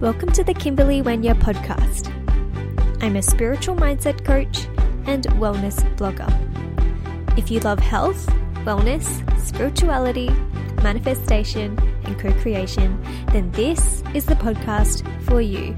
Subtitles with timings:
[0.00, 2.12] Welcome to the Kimberley Wenya podcast.
[3.00, 4.66] I'm a spiritual mindset coach
[5.06, 6.28] and wellness blogger.
[7.38, 8.26] If you love health,
[8.66, 9.06] wellness,
[9.40, 10.30] spirituality,
[10.82, 15.76] manifestation, and co creation, then this is the podcast for you.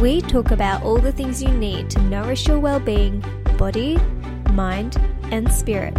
[0.00, 3.22] We talk about all the things you need to nourish your well being,
[3.58, 3.98] body,
[4.52, 4.96] mind,
[5.30, 5.94] and spirit.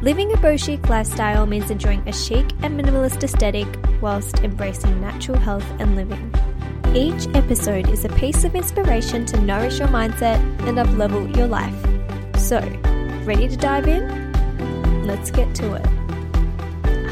[0.00, 3.68] Living a chic lifestyle means enjoying a chic and minimalist aesthetic
[4.00, 6.32] whilst embracing natural health and living.
[6.94, 11.74] Each episode is a piece of inspiration to nourish your mindset and uplevel your life.
[12.36, 12.58] So,
[13.24, 15.06] ready to dive in?
[15.06, 15.86] Let's get to it.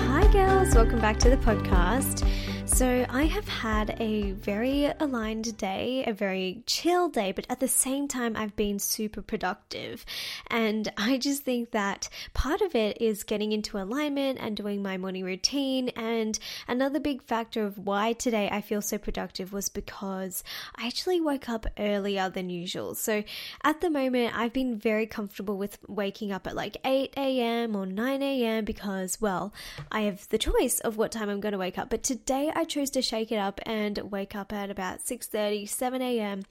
[0.06, 2.27] Hi, girls, welcome back to the podcast.
[2.68, 7.66] So, I have had a very aligned day, a very chill day, but at the
[7.66, 10.06] same time, I've been super productive.
[10.48, 14.96] And I just think that part of it is getting into alignment and doing my
[14.96, 15.88] morning routine.
[15.96, 20.44] And another big factor of why today I feel so productive was because
[20.77, 22.94] I actually woke up earlier than usual.
[22.94, 23.24] So,
[23.64, 27.74] at the moment, I've been very comfortable with waking up at like 8 a.m.
[27.74, 28.64] or 9 a.m.
[28.64, 29.52] because, well,
[29.91, 31.91] I have the choice of what time I'm going to wake up.
[31.91, 36.03] But today, I chose to shake it up and wake up at about 6:30, 7
[36.03, 36.42] a.m.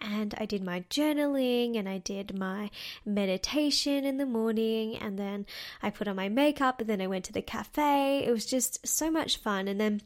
[0.00, 2.68] and I did my journaling and I did my
[3.06, 5.46] meditation in the morning and then
[5.80, 8.24] I put on my makeup and then I went to the cafe.
[8.26, 10.02] It was just so much fun and then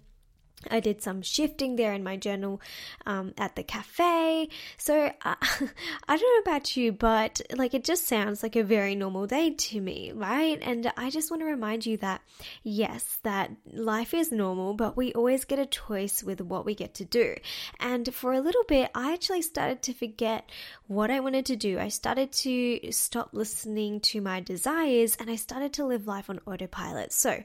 [0.71, 2.61] I did some shifting there in my journal
[3.07, 4.49] um, at the cafe.
[4.77, 5.35] So uh,
[6.09, 9.51] I don't know about you, but like it just sounds like a very normal day
[9.51, 10.59] to me, right?
[10.63, 12.23] And I just want to remind you that
[12.63, 16.95] yes, that life is normal, but we always get a choice with what we get
[16.95, 17.35] to do.
[17.81, 20.49] And for a little bit, I actually started to forget
[20.87, 21.79] what I wanted to do.
[21.79, 26.41] I started to stop listening to my desires and I started to live life on
[26.47, 27.13] autopilot.
[27.13, 27.43] So,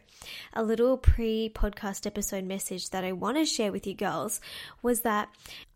[0.53, 4.41] a little pre podcast episode message that I want to share with you girls
[4.81, 5.29] was that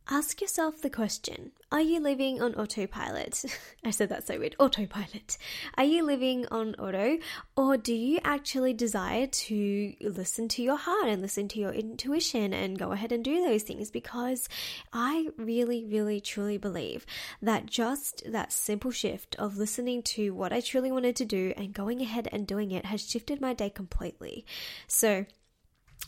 [0.09, 3.43] ask yourself the question Are you living on autopilot?
[3.85, 5.37] I said that so weird autopilot.
[5.77, 7.17] Are you living on auto,
[7.55, 12.53] or do you actually desire to listen to your heart and listen to your intuition
[12.53, 13.89] and go ahead and do those things?
[13.89, 14.47] Because
[14.93, 17.05] I really, really, truly believe
[17.41, 21.73] that just that simple shift of listening to what I truly wanted to do and
[21.73, 24.45] going ahead and doing it has shifted my day completely.
[24.87, 25.25] So,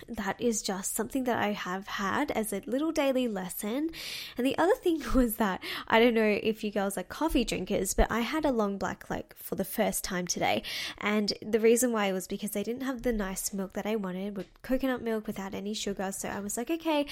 [0.07, 3.89] that is just something that I have had as a little daily lesson.
[4.37, 7.93] And the other thing was that I don't know if you girls are coffee drinkers,
[7.93, 10.63] but I had a long black like for the first time today.
[10.99, 14.37] And the reason why was because I didn't have the nice milk that I wanted
[14.37, 16.11] with coconut milk without any sugar.
[16.11, 17.05] So I was like, okay,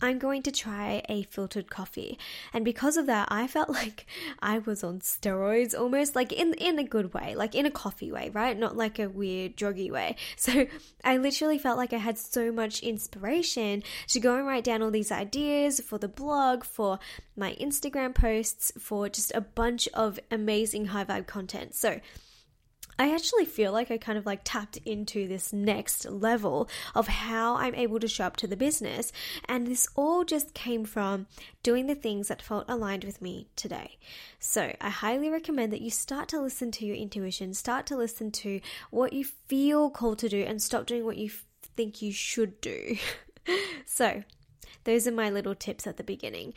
[0.00, 2.18] I'm going to try a filtered coffee.
[2.52, 4.06] And because of that, I felt like
[4.40, 8.10] I was on steroids almost like in in a good way, like in a coffee
[8.12, 8.58] way, right?
[8.58, 10.16] Not like a weird druggy way.
[10.36, 10.66] So
[11.04, 14.90] I literally felt like I had so much inspiration to go and write down all
[14.90, 16.98] these ideas for the blog, for
[17.36, 21.74] my Instagram posts, for just a bunch of amazing high vibe content.
[21.74, 22.00] So
[22.98, 27.56] I actually feel like I kind of like tapped into this next level of how
[27.56, 29.12] I'm able to show up to the business.
[29.46, 31.26] And this all just came from
[31.62, 33.98] doing the things that felt aligned with me today.
[34.38, 38.30] So I highly recommend that you start to listen to your intuition, start to listen
[38.32, 38.60] to
[38.90, 41.30] what you feel called to do, and stop doing what you
[41.76, 42.96] think you should do.
[43.86, 44.22] so,
[44.84, 46.54] those are my little tips at the beginning.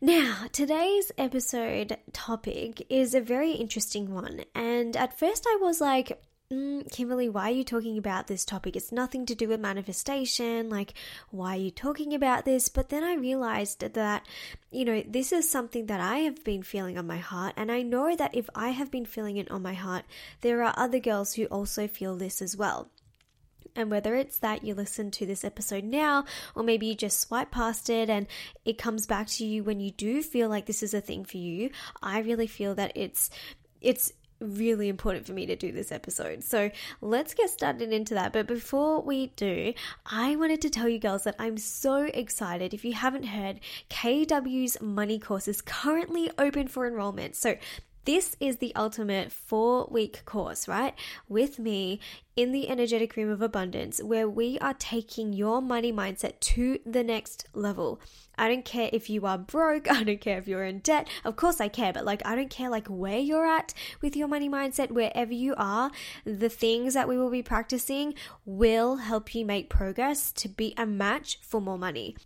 [0.00, 4.44] Now, today's episode topic is a very interesting one.
[4.54, 8.76] And at first, I was like, mm, Kimberley, why are you talking about this topic?
[8.76, 10.68] It's nothing to do with manifestation.
[10.68, 10.92] Like,
[11.30, 12.68] why are you talking about this?
[12.68, 14.26] But then I realized that,
[14.70, 17.54] you know, this is something that I have been feeling on my heart.
[17.56, 20.04] And I know that if I have been feeling it on my heart,
[20.42, 22.90] there are other girls who also feel this as well.
[23.76, 27.50] And whether it's that you listen to this episode now, or maybe you just swipe
[27.50, 28.26] past it and
[28.64, 31.36] it comes back to you when you do feel like this is a thing for
[31.36, 31.70] you,
[32.02, 33.30] I really feel that it's
[33.80, 36.44] it's really important for me to do this episode.
[36.44, 36.70] So
[37.00, 38.32] let's get started into that.
[38.32, 39.72] But before we do,
[40.04, 42.74] I wanted to tell you girls that I'm so excited.
[42.74, 47.36] If you haven't heard, KW's money course is currently open for enrollment.
[47.36, 47.56] So
[48.06, 50.94] this is the ultimate four week course, right?
[51.28, 51.98] With me
[52.36, 57.02] in the energetic room of abundance, where we are taking your money mindset to the
[57.02, 58.00] next level.
[58.38, 61.08] I don't care if you are broke, I don't care if you're in debt.
[61.24, 64.28] Of course I care, but like I don't care like where you're at with your
[64.28, 65.90] money mindset, wherever you are,
[66.24, 68.14] the things that we will be practicing
[68.44, 72.16] will help you make progress to be a match for more money.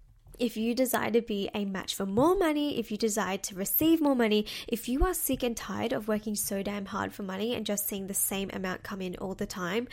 [0.41, 4.01] If you desire to be a match for more money, if you desire to receive
[4.01, 7.55] more money, if you are sick and tired of working so damn hard for money
[7.55, 9.87] and just seeing the same amount come in all the time,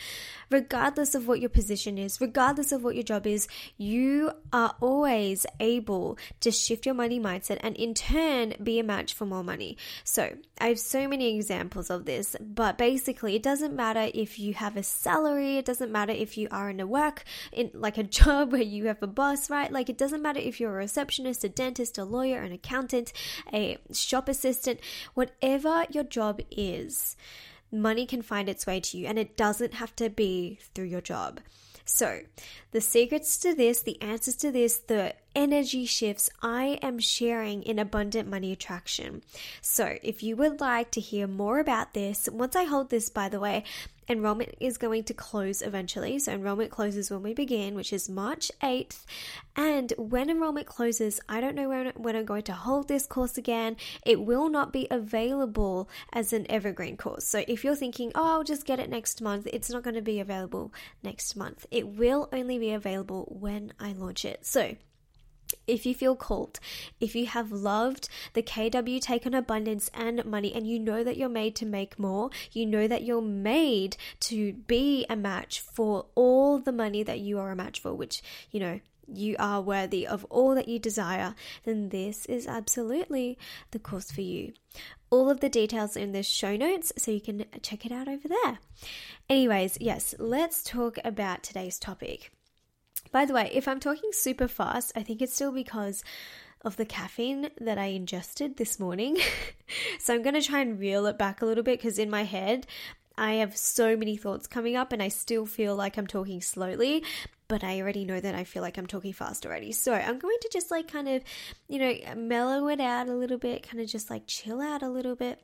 [0.50, 3.46] regardless of what your position is, regardless of what your job is,
[3.76, 9.12] you are always able to shift your money mindset and in turn be a match
[9.12, 9.76] for more money.
[10.02, 14.54] So, I have so many examples of this, but basically, it doesn't matter if you
[14.54, 18.02] have a salary, it doesn't matter if you are in a work, in like a
[18.18, 19.70] job where you have a boss, right?
[19.70, 23.12] Like, it doesn't matter if you're a receptionist, a dentist, a lawyer, an accountant,
[23.52, 24.80] a shop assistant,
[25.14, 27.16] whatever your job is,
[27.70, 31.00] money can find its way to you and it doesn't have to be through your
[31.00, 31.40] job.
[31.84, 32.20] So,
[32.72, 37.78] the secrets to this, the answers to this, the energy shifts I am sharing in
[37.78, 39.22] Abundant Money Attraction.
[39.62, 43.30] So, if you would like to hear more about this, once I hold this, by
[43.30, 43.64] the way,
[44.08, 46.18] enrollment is going to close eventually.
[46.18, 49.04] So, enrollment closes when we begin, which is March 8th.
[49.56, 53.38] And when enrollment closes, I don't know when, when I'm going to hold this course
[53.38, 53.76] again.
[54.04, 57.24] It will not be available as an evergreen course.
[57.24, 60.02] So, if you're thinking, oh, I'll just get it next month, it's not going to
[60.02, 60.72] be available
[61.02, 61.66] next month.
[61.70, 64.44] It will only be available when I launch it.
[64.46, 64.76] So,
[65.66, 66.60] if you feel called,
[67.00, 71.16] if you have loved the KW Take on Abundance and money, and you know that
[71.16, 76.06] you're made to make more, you know that you're made to be a match for
[76.14, 78.80] all the money that you are a match for, which, you know,
[79.12, 81.34] you are worthy of all that you desire,
[81.64, 83.38] then this is absolutely
[83.70, 84.52] the course for you.
[85.10, 88.28] All of the details in the show notes, so you can check it out over
[88.28, 88.58] there.
[89.30, 92.30] Anyways, yes, let's talk about today's topic.
[93.12, 96.04] By the way, if I'm talking super fast, I think it's still because
[96.62, 99.18] of the caffeine that I ingested this morning.
[99.98, 102.24] so I'm going to try and reel it back a little bit because in my
[102.24, 102.66] head,
[103.16, 107.02] I have so many thoughts coming up and I still feel like I'm talking slowly,
[107.48, 109.72] but I already know that I feel like I'm talking fast already.
[109.72, 111.22] So I'm going to just like kind of,
[111.68, 114.88] you know, mellow it out a little bit, kind of just like chill out a
[114.88, 115.40] little bit.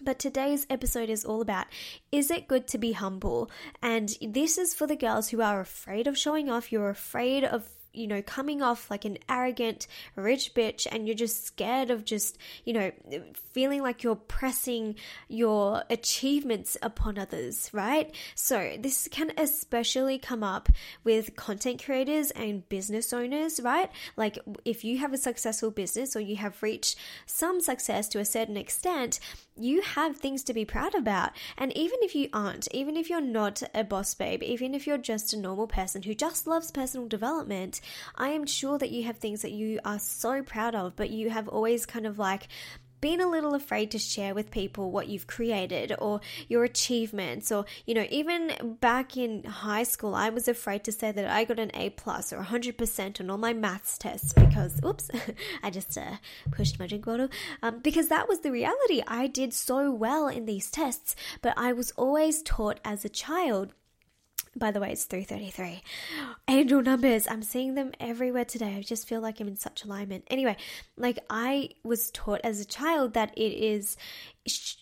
[0.00, 1.66] But today's episode is all about
[2.12, 3.50] is it good to be humble?
[3.82, 7.68] And this is for the girls who are afraid of showing off, you're afraid of
[7.96, 12.36] you know, coming off like an arrogant rich bitch and you're just scared of just,
[12.64, 12.92] you know,
[13.52, 14.94] feeling like you're pressing
[15.28, 18.14] your achievements upon others, right?
[18.34, 20.68] So, this can especially come up
[21.04, 23.90] with content creators and business owners, right?
[24.16, 28.24] Like, if you have a successful business or you have reached some success to a
[28.24, 29.18] certain extent,
[29.56, 31.30] you have things to be proud about.
[31.56, 34.98] And even if you aren't, even if you're not a boss babe, even if you're
[34.98, 37.80] just a normal person who just loves personal development,
[38.14, 41.30] I am sure that you have things that you are so proud of, but you
[41.30, 42.48] have always kind of like
[43.00, 47.64] been a little afraid to share with people what you've created or your achievements or
[47.86, 51.58] you know even back in high school i was afraid to say that i got
[51.58, 55.10] an a plus or 100% on all my maths tests because oops
[55.62, 56.16] i just uh,
[56.50, 57.28] pushed my drink bottle.
[57.62, 59.02] Um, because that was the reality.
[59.06, 63.72] I did so well in these tests but i was always taught as a child
[64.56, 65.82] by the way, it's 333.
[66.48, 67.28] Angel numbers.
[67.28, 68.74] I'm seeing them everywhere today.
[68.76, 70.24] I just feel like I'm in such alignment.
[70.28, 70.56] Anyway,
[70.96, 73.96] like I was taught as a child that it is,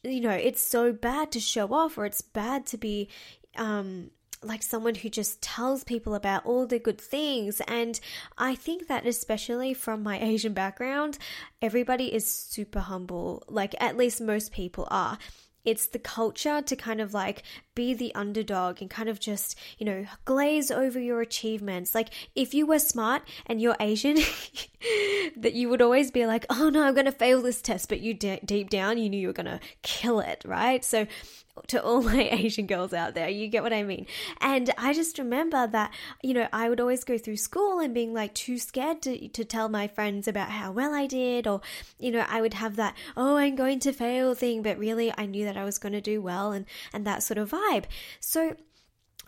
[0.02, 3.08] you know, it's so bad to show off or it's bad to be,
[3.56, 4.10] um,
[4.42, 7.60] like someone who just tells people about all the good things.
[7.66, 7.98] And
[8.36, 11.18] I think that, especially from my Asian background,
[11.62, 13.42] everybody is super humble.
[13.48, 15.18] Like, at least most people are
[15.64, 17.42] it's the culture to kind of like
[17.74, 21.94] be the underdog and kind of just, you know, glaze over your achievements.
[21.94, 24.16] Like if you were smart and you're Asian,
[25.36, 27.88] that you would always be like, oh no, I'm going to fail this test.
[27.88, 30.84] But you deep down, you knew you were going to kill it, right?
[30.84, 31.06] So
[31.68, 33.28] to all my Asian girls out there.
[33.28, 34.06] You get what I mean?
[34.40, 35.92] And I just remember that,
[36.22, 39.44] you know, I would always go through school and being like too scared to, to
[39.44, 41.60] tell my friends about how well I did, or,
[41.98, 45.26] you know, I would have that, oh, I'm going to fail thing, but really I
[45.26, 47.84] knew that I was going to do well and, and that sort of vibe.
[48.20, 48.56] So,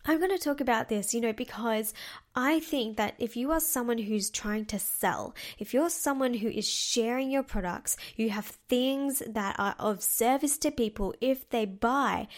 [0.09, 1.93] I'm going to talk about this, you know, because
[2.37, 6.49] I think that if you are someone who's trying to sell, if you're someone who
[6.49, 11.65] is sharing your products, you have things that are of service to people if they
[11.65, 12.29] buy,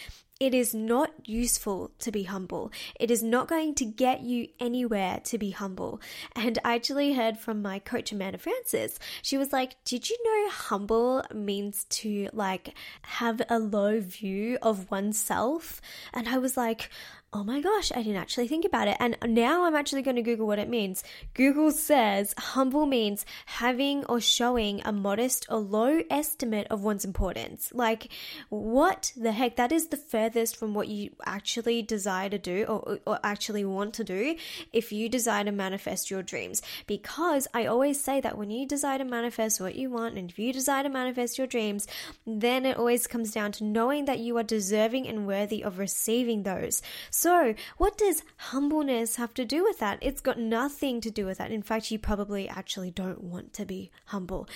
[0.40, 2.70] it is not useful to be humble.
[2.98, 6.00] It is not going to get you anywhere to be humble.
[6.36, 9.00] And I actually heard from my coach Amanda Frances.
[9.20, 14.88] She was like, "Did you know humble means to like have a low view of
[14.92, 15.80] oneself?"
[16.14, 16.88] And I was like,
[17.34, 18.96] oh my gosh, I didn't actually think about it.
[18.98, 21.04] And now I'm actually going to Google what it means.
[21.34, 27.70] Google says humble means having or showing a modest or low estimate of one's importance.
[27.74, 28.08] Like,
[28.48, 29.56] what the heck?
[29.56, 33.92] That is the furthest from what you actually desire to do or, or actually want
[33.94, 34.36] to do
[34.72, 36.62] if you desire to manifest your dreams.
[36.86, 40.38] Because I always say that when you desire to manifest what you want and if
[40.38, 41.86] you desire to manifest your dreams,
[42.26, 46.44] then it always comes down to knowing that you are deserving and worthy of receiving
[46.44, 46.80] those.
[47.20, 49.98] So, what does humbleness have to do with that?
[50.00, 51.50] It's got nothing to do with that.
[51.50, 54.48] In fact, you probably actually don't want to be humble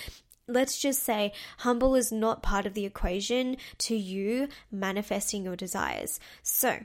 [0.47, 6.19] let's just say humble is not part of the equation to you manifesting your desires.
[6.41, 6.79] So,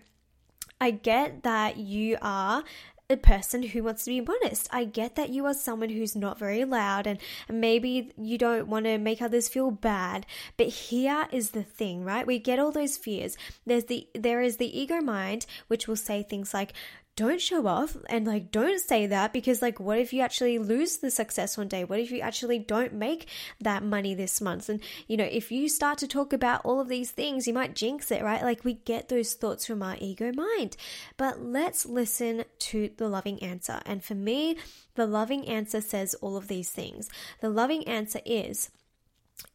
[0.81, 2.63] I get that you are
[3.11, 4.69] a person who wants to be modest.
[4.71, 8.85] I get that you are someone who's not very loud and maybe you don't want
[8.85, 10.27] to make others feel bad.
[10.59, 12.27] But here is the thing, right?
[12.27, 13.39] We get all those fears.
[13.65, 16.75] There's the there is the ego mind which will say things like
[17.19, 20.99] don't show off and like don't say that because like what if you actually lose
[20.99, 21.83] the success one day?
[21.83, 23.27] What if you actually don't make
[23.61, 24.69] that money this month?
[24.69, 27.75] And you know if you start to talk about all of these things you might
[27.75, 28.41] jinx it right?
[28.41, 30.77] Like we get those thoughts from our ego mind.
[31.17, 33.81] But let's listen to the loving answer.
[33.85, 34.57] And for me
[34.95, 37.11] the loving answer says all of these things.
[37.41, 38.71] The loving answer is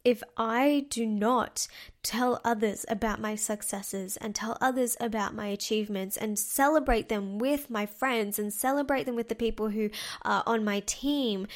[0.04, 1.66] if I do not
[2.02, 7.70] tell others about my successes and tell others about my achievements and celebrate them with
[7.70, 9.90] my friends and celebrate them with the people who
[10.22, 11.46] are on my team,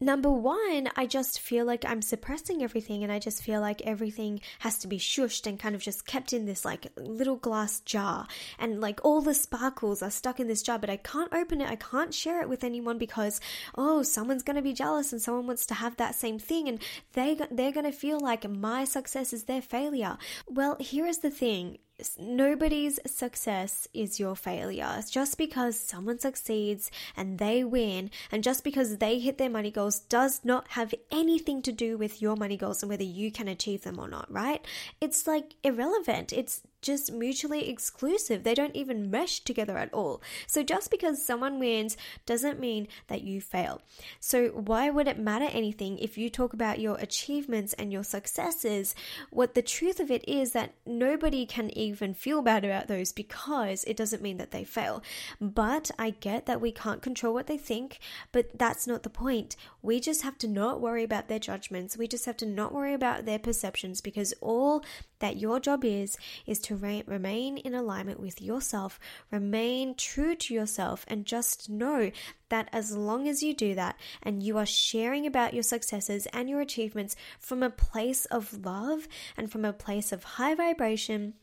[0.00, 4.40] number one, I just feel like I'm suppressing everything and I just feel like everything
[4.60, 8.26] has to be shushed and kind of just kept in this like little glass jar.
[8.58, 11.70] And like all the sparkles are stuck in this jar, but I can't open it.
[11.70, 13.40] I can't share it with anyone because,
[13.76, 16.80] oh, someone's going to be jealous and someone wants to have that same thing and
[17.14, 20.16] they, they're going to feel like my success is their failure.
[20.46, 21.78] Well, here is the thing
[22.18, 25.02] nobody's success is your failure.
[25.10, 30.00] Just because someone succeeds and they win, and just because they hit their money goals,
[30.00, 33.82] does not have anything to do with your money goals and whether you can achieve
[33.82, 34.64] them or not, right?
[35.00, 36.32] It's like irrelevant.
[36.32, 38.44] It's just mutually exclusive.
[38.44, 40.22] They don't even mesh together at all.
[40.46, 43.82] So just because someone wins doesn't mean that you fail.
[44.20, 48.94] So why would it matter anything if you talk about your achievements and your successes?
[49.30, 53.84] What the truth of it is that nobody can even feel bad about those because
[53.84, 55.02] it doesn't mean that they fail.
[55.40, 57.98] But I get that we can't control what they think,
[58.32, 59.56] but that's not the point.
[59.82, 61.96] We just have to not worry about their judgments.
[61.96, 64.84] We just have to not worry about their perceptions because all
[65.20, 68.98] that your job is is to re- remain in alignment with yourself,
[69.30, 72.10] remain true to yourself, and just know
[72.48, 76.48] that as long as you do that and you are sharing about your successes and
[76.48, 81.34] your achievements from a place of love and from a place of high vibration,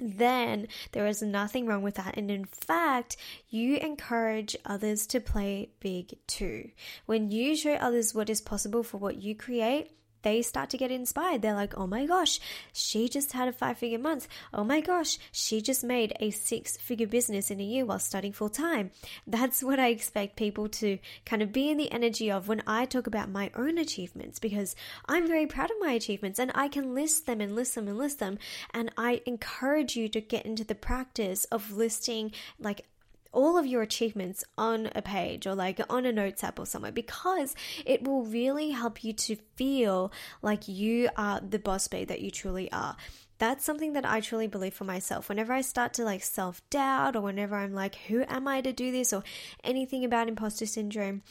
[0.00, 2.16] then there is nothing wrong with that.
[2.16, 3.16] And in fact,
[3.48, 6.70] you encourage others to play big too.
[7.06, 9.90] When you show others what is possible for what you create,
[10.24, 11.42] they start to get inspired.
[11.42, 12.40] They're like, oh my gosh,
[12.72, 14.26] she just had a five figure month.
[14.52, 18.32] Oh my gosh, she just made a six figure business in a year while studying
[18.32, 18.90] full time.
[19.26, 22.86] That's what I expect people to kind of be in the energy of when I
[22.86, 24.74] talk about my own achievements because
[25.06, 27.98] I'm very proud of my achievements and I can list them and list them and
[27.98, 28.38] list them.
[28.72, 32.86] And I encourage you to get into the practice of listing like
[33.34, 36.92] all of your achievements on a page or like on a notes app or somewhere
[36.92, 42.20] because it will really help you to feel like you are the boss babe that
[42.20, 42.96] you truly are
[43.38, 45.28] that's something that I truly believe for myself.
[45.28, 48.72] Whenever I start to like self doubt, or whenever I'm like, who am I to
[48.72, 49.24] do this, or
[49.64, 51.22] anything about imposter syndrome,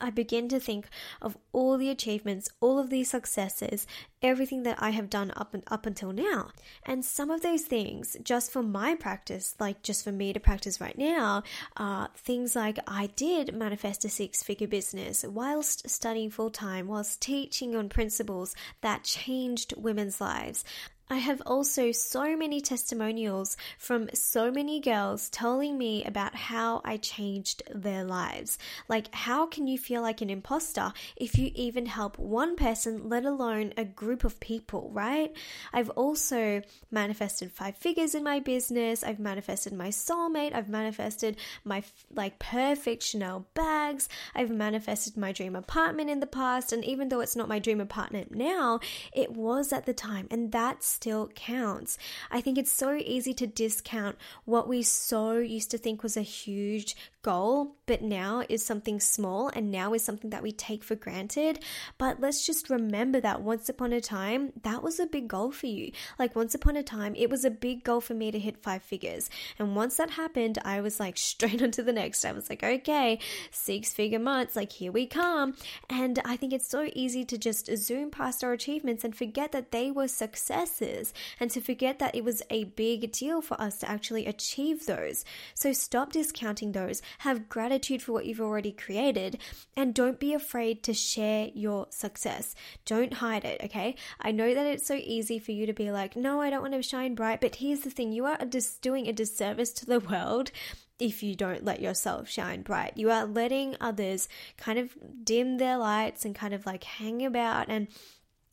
[0.00, 0.88] I begin to think
[1.20, 3.86] of all the achievements, all of these successes,
[4.22, 6.50] everything that I have done up and up until now.
[6.84, 10.80] And some of those things, just for my practice, like just for me to practice
[10.80, 11.42] right now,
[11.76, 17.20] are things like I did manifest a six figure business whilst studying full time, whilst
[17.20, 20.64] teaching on principles that changed women's lives.
[21.12, 26.98] I have also so many testimonials from so many girls telling me about how I
[26.98, 28.58] changed their lives.
[28.88, 33.24] Like, how can you feel like an imposter if you even help one person, let
[33.24, 35.34] alone a group of people, right?
[35.72, 36.62] I've also
[36.92, 39.02] manifested five figures in my business.
[39.02, 40.54] I've manifested my soulmate.
[40.54, 41.82] I've manifested my
[42.14, 44.08] like perfect Chanel bags.
[44.32, 46.72] I've manifested my dream apartment in the past.
[46.72, 48.78] And even though it's not my dream apartment now,
[49.12, 50.28] it was at the time.
[50.30, 51.96] And that's still counts.
[52.30, 56.20] I think it's so easy to discount what we so used to think was a
[56.20, 60.94] huge goal, but now is something small and now is something that we take for
[60.94, 61.58] granted.
[61.98, 65.66] But let's just remember that once upon a time, that was a big goal for
[65.66, 65.92] you.
[66.18, 68.82] Like once upon a time, it was a big goal for me to hit five
[68.82, 69.28] figures.
[69.58, 72.24] And once that happened, I was like straight on to the next.
[72.24, 73.18] I was like, okay,
[73.50, 75.54] six figure months, like here we come.
[75.88, 79.72] And I think it's so easy to just zoom past our achievements and forget that
[79.72, 83.90] they were successes and to forget that it was a big deal for us to
[83.90, 85.24] actually achieve those.
[85.54, 89.38] So stop discounting those, have gratitude for what you've already created,
[89.76, 92.54] and don't be afraid to share your success.
[92.84, 93.94] Don't hide it, okay?
[94.20, 96.74] I know that it's so easy for you to be like, no, I don't want
[96.74, 100.00] to shine bright, but here's the thing you are just doing a disservice to the
[100.10, 100.50] world
[100.98, 102.92] if you don't let yourself shine bright.
[102.96, 104.90] You are letting others kind of
[105.24, 107.88] dim their lights and kind of like hang about and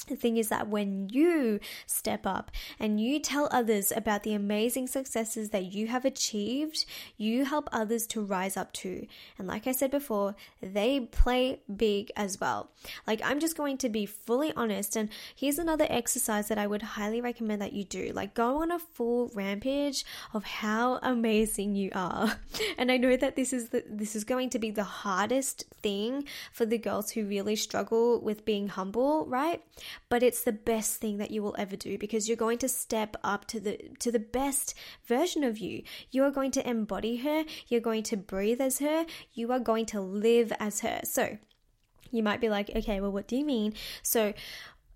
[0.07, 4.87] the thing is that when you step up and you tell others about the amazing
[4.87, 6.85] successes that you have achieved,
[7.17, 9.07] you help others to rise up too.
[9.37, 12.69] And like I said before, they play big as well.
[13.05, 16.81] Like I'm just going to be fully honest and here's another exercise that I would
[16.81, 18.11] highly recommend that you do.
[18.13, 22.39] Like go on a full rampage of how amazing you are.
[22.77, 26.25] And I know that this is the, this is going to be the hardest thing
[26.51, 29.63] for the girls who really struggle with being humble, right?
[30.09, 33.15] But it's the best thing that you will ever do because you're going to step
[33.23, 34.73] up to the to the best
[35.05, 35.83] version of you.
[36.11, 39.85] You are going to embody her, you're going to breathe as her, you are going
[39.87, 41.01] to live as her.
[41.03, 41.37] So,
[42.11, 43.73] you might be like, okay, well, what do you mean?
[44.01, 44.33] So,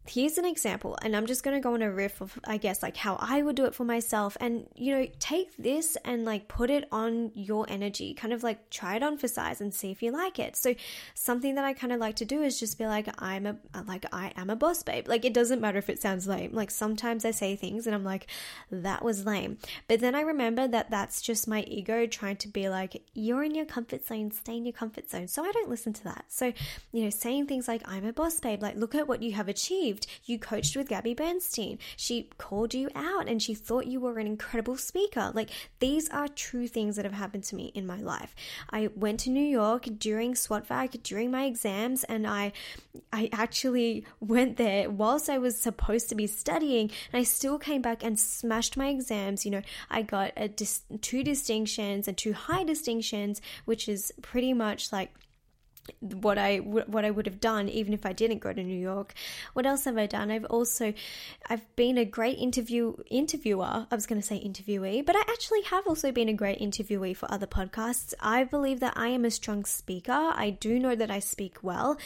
[0.07, 2.81] here's an example and i'm just going to go on a riff of i guess
[2.81, 4.37] like how i would do it for myself.
[4.39, 8.13] And you know take this and like put it on your energy.
[8.13, 10.55] Kind of like try it on for size and see if you like it.
[10.55, 10.75] So
[11.13, 13.55] something that i kind of like to do is just be like i'm a
[13.87, 15.07] like i am a boss babe.
[15.07, 16.53] Like it doesn't matter if it sounds lame.
[16.53, 18.27] Like sometimes i say things and i'm like
[18.71, 19.57] that was lame.
[19.87, 23.55] But then i remember that that's just my ego trying to be like you're in
[23.55, 25.27] your comfort zone stay in your comfort zone.
[25.27, 26.25] So i don't listen to that.
[26.27, 26.53] So
[26.91, 29.47] you know saying things like i'm a boss babe like look at what you have
[29.47, 31.79] achieved You coached with Gabby Bernstein.
[31.95, 35.31] She called you out and she thought you were an incredible speaker.
[35.33, 38.35] Like, these are true things that have happened to me in my life.
[38.69, 42.53] I went to New York during SWOTVAC, during my exams, and I,
[43.11, 47.81] I actually went there whilst I was supposed to be studying, and I still came
[47.81, 49.45] back and smashed my exams.
[49.45, 54.53] You know, I got a dis- two distinctions and two high distinctions, which is pretty
[54.53, 55.13] much like
[55.99, 59.13] what I what I would have done even if I didn't go to New York.
[59.53, 60.31] What else have I done?
[60.31, 60.93] I've also
[61.49, 63.87] I've been a great interview interviewer.
[63.89, 67.15] I was going to say interviewee, but I actually have also been a great interviewee
[67.15, 68.13] for other podcasts.
[68.19, 70.11] I believe that I am a strong speaker.
[70.11, 71.97] I do know that I speak well.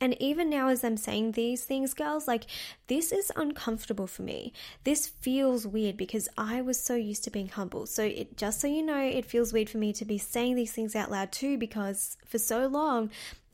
[0.00, 2.46] And even now, as I'm saying these things, girls, like
[2.86, 4.54] this is uncomfortable for me.
[4.84, 7.86] This feels weird because I was so used to being humble.
[7.86, 10.72] So, it just so you know, it feels weird for me to be saying these
[10.72, 13.10] things out loud too because for so long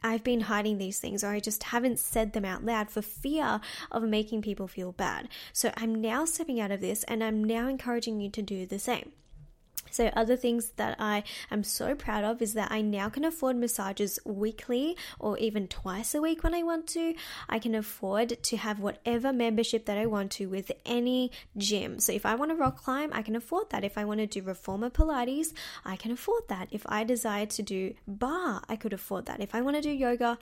[0.06, 3.60] I've been hiding these things or I just haven't said them out loud for fear
[3.90, 5.28] of making people feel bad.
[5.52, 8.78] So, I'm now stepping out of this and I'm now encouraging you to do the
[8.78, 9.10] same.
[9.96, 13.56] So, other things that I am so proud of is that I now can afford
[13.56, 17.14] massages weekly or even twice a week when I want to.
[17.48, 21.98] I can afford to have whatever membership that I want to with any gym.
[21.98, 23.84] So, if I want to rock climb, I can afford that.
[23.84, 26.68] If I want to do reformer Pilates, I can afford that.
[26.70, 29.40] If I desire to do barre, I could afford that.
[29.40, 30.36] If I want to do yoga,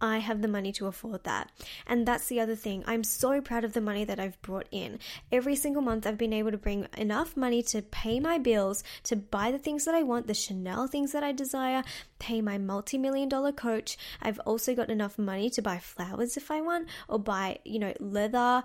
[0.00, 1.50] I have the money to afford that.
[1.86, 2.84] And that's the other thing.
[2.86, 4.98] I'm so proud of the money that I've brought in.
[5.30, 9.16] Every single month, I've been able to bring enough money to pay my bills, to
[9.16, 11.84] buy the things that I want, the Chanel things that I desire,
[12.18, 13.96] pay my multi million dollar coach.
[14.20, 17.94] I've also got enough money to buy flowers if I want, or buy, you know,
[18.00, 18.64] leather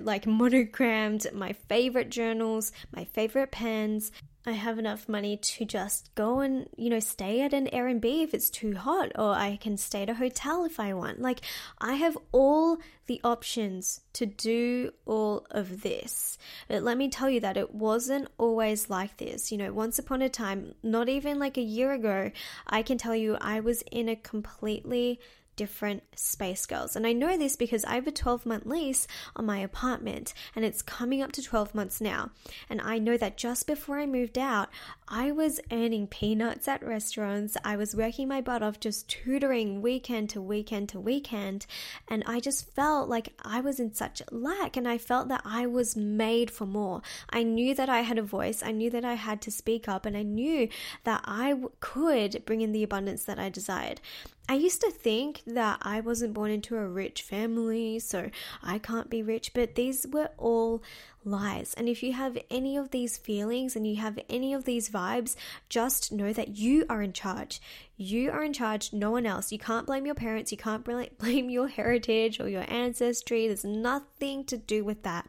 [0.00, 4.10] like monogrammed, my favorite journals, my favorite pens,
[4.46, 8.34] I have enough money to just go and, you know, stay at an Airbnb if
[8.34, 11.20] it's too hot, or I can stay at a hotel if I want.
[11.20, 11.40] Like,
[11.78, 16.36] I have all the options to do all of this.
[16.68, 19.50] But let me tell you that it wasn't always like this.
[19.50, 22.30] You know, once upon a time, not even like a year ago,
[22.66, 25.20] I can tell you I was in a completely
[25.56, 26.96] different space girls.
[26.96, 30.64] And I know this because I have a 12 month lease on my apartment and
[30.64, 32.30] it's coming up to 12 months now.
[32.68, 34.68] And I know that just before I moved out,
[35.08, 37.56] I was earning peanuts at restaurants.
[37.64, 41.66] I was working my butt off just tutoring weekend to weekend to weekend.
[42.08, 45.66] And I just felt like I was in such lack and I felt that I
[45.66, 47.02] was made for more.
[47.30, 48.62] I knew that I had a voice.
[48.62, 50.68] I knew that I had to speak up and I knew
[51.04, 54.00] that I could bring in the abundance that I desired.
[54.46, 58.30] I used to think that I wasn't born into a rich family, so
[58.62, 60.82] I can't be rich, but these were all
[61.24, 61.72] lies.
[61.74, 65.34] And if you have any of these feelings and you have any of these vibes,
[65.70, 67.60] just know that you are in charge.
[67.96, 69.52] You are in charge, no one else.
[69.52, 70.84] You can't blame your parents, you can't
[71.18, 73.46] blame your heritage or your ancestry.
[73.46, 75.28] There's nothing to do with that.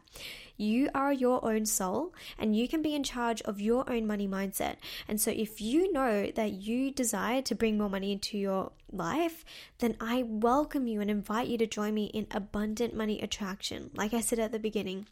[0.56, 4.26] You are your own soul and you can be in charge of your own money
[4.26, 4.76] mindset.
[5.06, 9.44] And so, if you know that you desire to bring more money into your life,
[9.78, 13.90] then I welcome you and invite you to join me in Abundant Money Attraction.
[13.94, 15.06] Like I said at the beginning,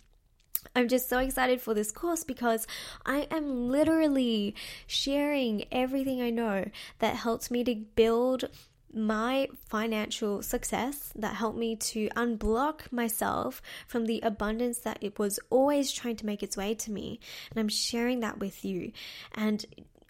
[0.75, 2.67] I'm just so excited for this course because
[3.07, 4.55] I am literally
[4.87, 8.47] sharing everything I know that helps me to build
[8.93, 15.41] my financial success that helped me to unblock myself from the abundance that it was
[15.51, 17.19] always trying to make its way to me.
[17.51, 18.93] And I'm sharing that with you.
[19.33, 19.65] And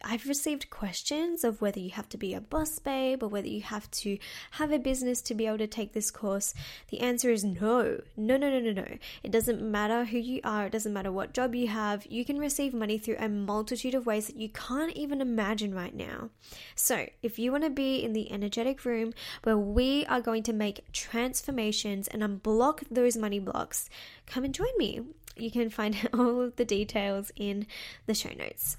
[0.07, 3.63] I've received questions of whether you have to be a boss babe or whether you
[3.63, 4.19] have to
[4.53, 6.53] have a business to be able to take this course.
[6.89, 8.03] The answer is no.
[8.15, 8.99] No, no, no, no, no.
[9.23, 12.05] It doesn't matter who you are, it doesn't matter what job you have.
[12.07, 15.95] You can receive money through a multitude of ways that you can't even imagine right
[15.95, 16.29] now.
[16.75, 20.53] So, if you want to be in the energetic room where we are going to
[20.53, 23.89] make transformations and unblock those money blocks,
[24.27, 25.01] come and join me.
[25.37, 27.67] You can find all of the details in
[28.05, 28.77] the show notes.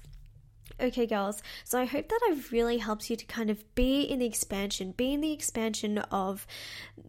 [0.78, 4.18] Okay, girls, so I hope that I've really helped you to kind of be in
[4.18, 6.46] the expansion, be in the expansion of,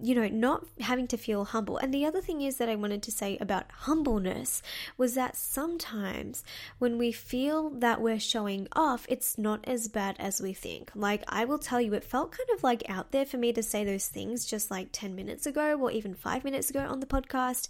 [0.01, 1.77] you know, not having to feel humble.
[1.77, 4.61] And the other thing is that I wanted to say about humbleness
[4.97, 6.45] was that sometimes
[6.79, 10.89] when we feel that we're showing off, it's not as bad as we think.
[10.95, 13.61] Like, I will tell you, it felt kind of like out there for me to
[13.61, 17.05] say those things just like 10 minutes ago or even five minutes ago on the
[17.05, 17.67] podcast.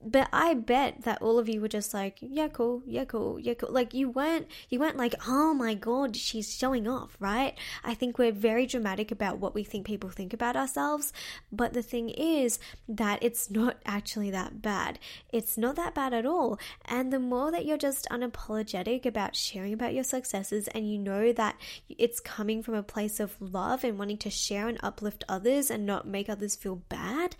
[0.00, 3.54] But I bet that all of you were just like, yeah, cool, yeah, cool, yeah,
[3.54, 3.72] cool.
[3.72, 7.58] Like you weren't, you weren't like, oh my god, she's showing off, right?
[7.82, 11.12] I think we're very dramatic about what we think people think about ourselves.
[11.50, 15.00] But the thing is that it's not actually that bad.
[15.32, 16.60] It's not that bad at all.
[16.84, 21.32] And the more that you're just unapologetic about sharing about your successes and you know
[21.32, 21.56] that
[21.88, 25.84] it's coming from a place of love and wanting to share and uplift others and
[25.84, 27.34] not make others feel bad,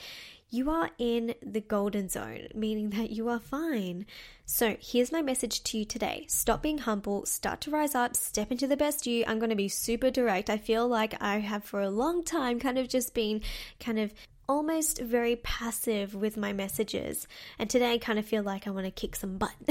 [0.50, 4.06] you are in the golden zone, meaning that you are fine.
[4.46, 8.50] So, here's my message to you today stop being humble, start to rise up, step
[8.50, 9.24] into the best you.
[9.26, 10.48] I'm going to be super direct.
[10.48, 13.42] I feel like I have for a long time kind of just been
[13.78, 14.14] kind of
[14.48, 17.28] almost very passive with my messages.
[17.58, 19.52] And today I kind of feel like I want to kick some butt.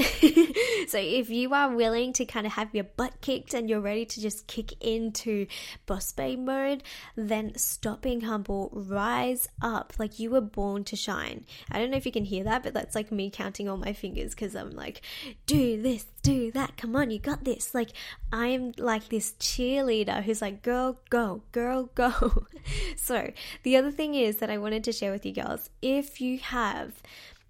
[0.88, 4.06] so if you are willing to kind of have your butt kicked and you're ready
[4.06, 5.46] to just kick into
[5.86, 6.84] boss babe mode,
[7.16, 11.44] then stop being humble, rise up like you were born to shine.
[11.72, 13.92] I don't know if you can hear that, but that's like me counting all my
[13.92, 15.02] fingers because I'm like,
[15.46, 17.74] do this, do that, come on, you got this.
[17.74, 17.90] Like
[18.32, 22.46] I'm like this cheerleader who's like, girl, go, girl, go.
[22.96, 23.32] so
[23.64, 25.70] the other thing is that I want wanted to share with you girls.
[25.80, 26.92] If you have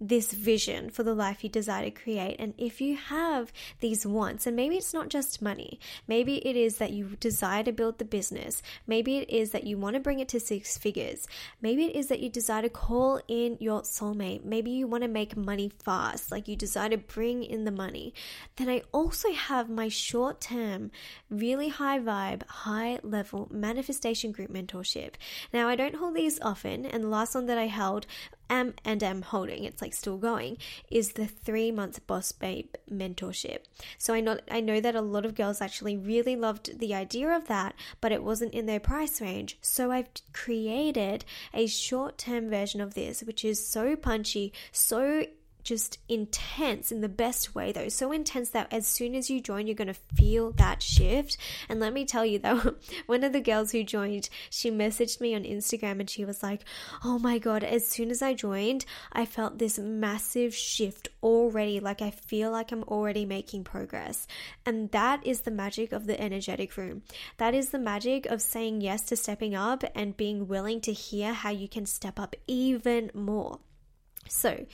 [0.01, 2.37] this vision for the life you desire to create.
[2.39, 6.77] And if you have these wants, and maybe it's not just money, maybe it is
[6.79, 10.21] that you desire to build the business, maybe it is that you want to bring
[10.21, 11.27] it to six figures,
[11.61, 15.09] maybe it is that you desire to call in your soulmate, maybe you want to
[15.09, 18.15] make money fast, like you desire to bring in the money,
[18.57, 20.91] then I also have my short term,
[21.31, 25.15] really high vibe, high level manifestation group mentorship.
[25.53, 28.07] Now, I don't hold these often, and the last one that I held
[28.51, 30.59] am and am holding, it's like still going,
[30.91, 33.61] is the three months boss babe mentorship.
[33.97, 37.31] So I know I know that a lot of girls actually really loved the idea
[37.31, 39.59] of that, but it wasn't in their price range.
[39.61, 45.27] So I've created a short term version of this, which is so punchy, so
[45.69, 47.91] just intense in the best way, though.
[47.91, 51.37] So intense that as soon as you join, you're going to feel that shift.
[51.69, 52.77] And let me tell you, though,
[53.07, 56.65] one of the girls who joined, she messaged me on Instagram and she was like,
[57.05, 61.81] Oh my God, as soon as I joined, I felt this massive shift already.
[61.81, 64.27] Like I feel like I'm already making progress.
[64.65, 67.03] And that is the magic of the energetic room.
[67.37, 71.35] That is the magic of saying yes to stepping up and being willing to hear
[71.35, 73.59] how you can step up even more.
[74.29, 74.67] So,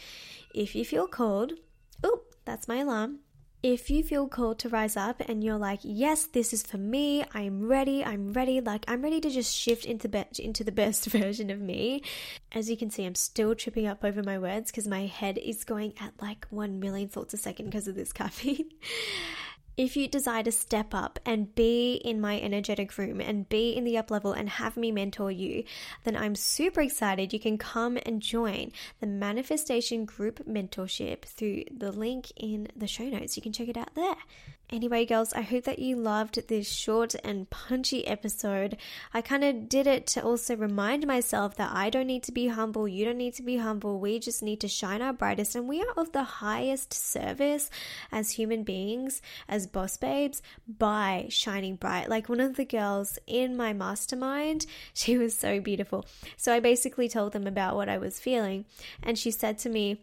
[0.54, 1.54] if you feel called,
[2.02, 3.20] oh, that's my alarm.
[3.62, 7.24] If you feel called to rise up and you're like, yes, this is for me,
[7.32, 11.06] I'm ready, I'm ready, like I'm ready to just shift into be- into the best
[11.10, 12.02] version of me.
[12.52, 15.64] As you can see, I'm still tripping up over my words because my head is
[15.64, 18.68] going at like 1 million thoughts a second because of this caffeine.
[19.76, 23.84] if you desire to step up and be in my energetic room and be in
[23.84, 25.64] the up level and have me mentor you,
[26.04, 27.32] then I'm super excited.
[27.32, 33.08] You can come and join the Manifestation Group Mentorship through the link in the show
[33.08, 33.36] notes.
[33.36, 34.16] You can check it out there.
[34.70, 38.78] Anyway, girls, I hope that you loved this short and punchy episode.
[39.12, 42.48] I kind of did it to also remind myself that I don't need to be
[42.48, 44.00] humble, you don't need to be humble.
[44.00, 47.70] We just need to shine our brightest, and we are of the highest service
[48.10, 52.08] as human beings, as boss babes, by shining bright.
[52.08, 56.06] Like one of the girls in my mastermind, she was so beautiful.
[56.38, 58.64] So I basically told them about what I was feeling,
[59.02, 60.00] and she said to me,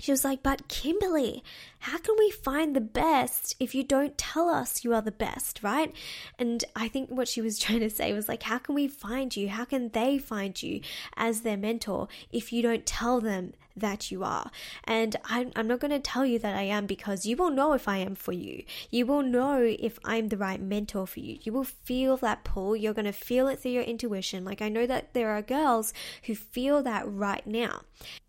[0.00, 1.42] she was like, But Kimberley,
[1.80, 5.62] how can we find the best if you don't tell us you are the best,
[5.62, 5.94] right?
[6.38, 9.34] And I think what she was trying to say was like, How can we find
[9.36, 9.48] you?
[9.48, 10.80] How can they find you
[11.16, 14.50] as their mentor if you don't tell them that you are.
[14.84, 17.72] And I'm, I'm not going to tell you that I am because you will know
[17.72, 18.64] if I am for you.
[18.90, 21.38] You will know if I'm the right mentor for you.
[21.42, 22.76] You will feel that pull.
[22.76, 24.44] You're going to feel it through your intuition.
[24.44, 25.92] Like I know that there are girls
[26.24, 27.82] who feel that right now.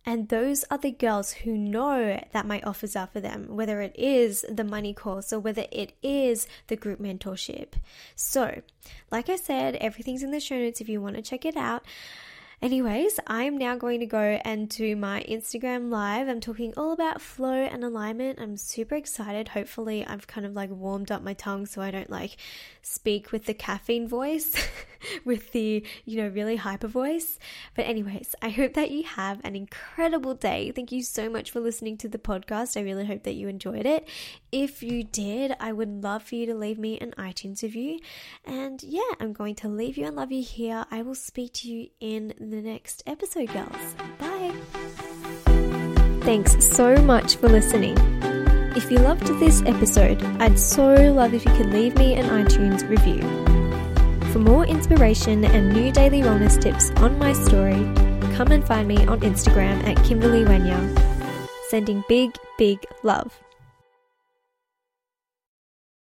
[0.06, 3.96] And those are the girls who know that my offers are for them, whether it
[3.98, 7.70] is the money course or whether it is the group mentorship.
[8.16, 8.62] So,
[9.12, 11.84] like I said, everything's in the show notes if you want to check it out.
[12.66, 16.28] Anyways, I'm now going to go and do my Instagram live.
[16.28, 18.42] I'm talking all about flow and alignment.
[18.42, 19.50] I'm super excited.
[19.50, 22.38] Hopefully, I've kind of like warmed up my tongue so I don't like
[22.82, 24.56] speak with the caffeine voice,
[25.26, 27.38] with the, you know, really hyper voice.
[27.76, 30.72] But, anyways, I hope that you have an incredible day.
[30.72, 32.76] Thank you so much for listening to the podcast.
[32.76, 34.10] I really hope that you enjoyed it.
[34.52, 38.00] If you did, I would love for you to leave me an iTunes review.
[38.44, 40.88] And yeah, I'm going to leave you and love you here.
[40.90, 43.96] I will speak to you in the the next episode, girls.
[44.18, 44.54] Bye.
[46.24, 47.98] Thanks so much for listening.
[48.76, 52.88] If you loved this episode, I'd so love if you could leave me an iTunes
[52.90, 53.22] review.
[54.32, 57.84] For more inspiration and new daily wellness tips on my story,
[58.36, 60.80] come and find me on Instagram at Kimberley Wenya.
[61.70, 63.45] Sending big, big love.